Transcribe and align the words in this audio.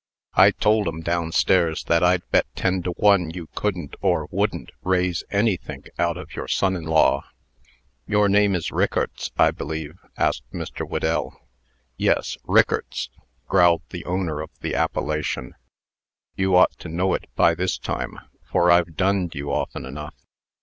I 0.33 0.49
told 0.49 0.87
'em, 0.87 1.01
down 1.01 1.31
stairs, 1.31 1.83
that 1.83 2.03
I'd 2.03 2.27
bet 2.31 2.47
ten 2.55 2.81
to 2.81 2.91
one 2.93 3.29
you 3.29 3.49
couldn't 3.53 3.93
or 4.01 4.27
wouldn't 4.31 4.71
raise 4.81 5.23
any 5.29 5.57
think 5.57 5.91
out 5.99 6.17
of 6.17 6.35
your 6.35 6.47
son 6.47 6.75
in 6.75 6.85
law." 6.85 7.23
"Your 8.07 8.27
name 8.27 8.55
is 8.55 8.71
Rickarts, 8.71 9.29
I 9.37 9.51
believe?" 9.51 9.99
asked 10.17 10.51
Mr. 10.51 10.89
Whedell. 10.89 11.35
"Yes, 11.97 12.35
Rickarts!" 12.47 13.09
growled 13.47 13.83
the 13.91 14.03
owner 14.05 14.41
of 14.41 14.49
the 14.61 14.73
appellation, 14.73 15.53
"You 16.35 16.55
ought 16.55 16.75
to 16.79 16.89
know 16.89 17.13
it 17.13 17.25
by 17.35 17.53
this 17.53 17.77
time; 17.77 18.17
for 18.49 18.71
I've 18.71 18.97
dunned 18.97 19.35
you 19.35 19.51
often 19.51 19.85
enough." 19.85 20.15